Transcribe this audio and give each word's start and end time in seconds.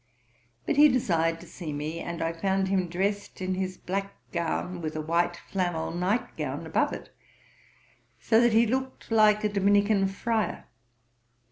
But 0.65 0.77
he 0.77 0.89
desired 0.89 1.39
to 1.41 1.45
see 1.45 1.71
me; 1.71 1.99
and 1.99 2.23
I 2.23 2.33
found 2.33 2.69
him 2.69 2.89
drest 2.89 3.39
in 3.39 3.53
his 3.53 3.77
black 3.77 4.15
gown, 4.31 4.81
with 4.81 4.95
a 4.95 4.99
white 5.01 5.37
flannel 5.37 5.91
night 5.91 6.35
gown 6.37 6.65
above 6.65 6.91
it; 6.91 7.15
so 8.19 8.41
that 8.41 8.51
he 8.53 8.65
looked 8.65 9.11
like 9.11 9.43
a 9.43 9.49
Dominican 9.49 10.07
friar. 10.07 10.65